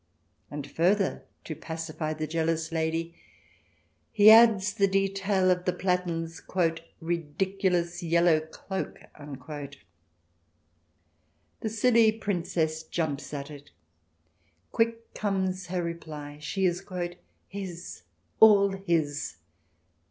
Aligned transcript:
And 0.49 0.65
further, 0.65 1.25
to 1.43 1.53
pacify 1.55 2.13
the 2.15 2.25
jealous 2.25 2.71
lady, 2.71 3.13
he 4.11 4.31
adds 4.31 4.73
the 4.73 4.87
detail 4.87 5.51
of 5.51 5.65
the 5.65 5.73
Platen's 5.73 6.41
"ridiculous 6.99 8.01
yellow 8.01 8.39
cloak." 8.39 8.97
The 11.59 11.69
silly 11.69 12.11
Princess 12.11 12.81
jumps 12.81 13.31
at 13.31 13.51
it. 13.51 13.69
Quick 14.71 15.13
comes 15.13 15.67
her 15.67 15.83
reply, 15.83 16.39
she 16.39 16.65
is" 16.65 16.83
his, 17.47 18.01
all 18.39 18.71
his." 18.71 19.35